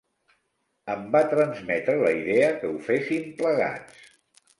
[0.93, 4.01] Em va transmetre la idea que ho féssim plegats.